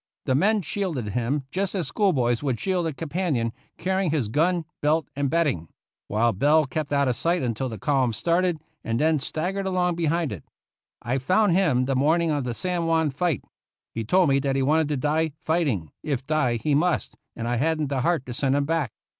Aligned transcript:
The 0.25 0.33
men 0.33 0.63
shielded 0.63 1.09
him 1.09 1.43
just 1.51 1.75
as 1.75 1.87
school 1.87 2.11
boys 2.11 2.41
would 2.41 2.59
shield 2.59 2.87
a 2.87 2.93
companion, 2.93 3.53
carrying 3.77 4.09
his 4.09 4.29
gun, 4.29 4.65
belt, 4.81 5.07
and 5.15 5.29
bedding; 5.29 5.67
while 6.07 6.33
Bell 6.33 6.65
kept 6.65 6.91
out 6.91 6.95
THE 6.95 6.95
ROUGH 6.95 6.99
RIDERS 7.01 7.11
of 7.11 7.17
sight 7.17 7.43
until 7.43 7.69
the 7.69 7.77
column 7.77 8.11
started, 8.11 8.57
and 8.83 8.99
then 8.99 9.19
stag 9.19 9.53
gered 9.53 9.65
along 9.67 9.93
behind 9.93 10.31
it. 10.31 10.43
I 11.03 11.19
found 11.19 11.51
him 11.51 11.85
the 11.85 11.95
morning 11.95 12.31
of 12.31 12.45
the 12.45 12.55
San 12.55 12.87
Juan 12.87 13.11
fight. 13.11 13.43
He 13.93 14.03
told 14.03 14.29
me 14.29 14.39
that 14.39 14.55
he 14.55 14.63
wanted 14.63 14.87
to 14.87 14.97
die 14.97 15.33
fighting, 15.39 15.91
if 16.01 16.25
die 16.25 16.55
he 16.55 16.73
must, 16.73 17.15
and 17.35 17.47
I 17.47 17.57
hadn't 17.57 17.89
the 17.89 18.01
heart 18.01 18.25
to 18.25 18.33
send 18.33 18.55
him 18.55 18.65
back. 18.65 18.93